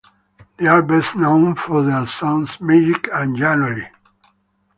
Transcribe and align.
They 0.57 0.65
are 0.65 0.81
best 0.81 1.15
known 1.15 1.53
for 1.53 1.83
their 1.83 2.07
songs 2.07 2.59
"Magic" 2.59 3.07
and 3.13 3.37
"January". 3.37 3.87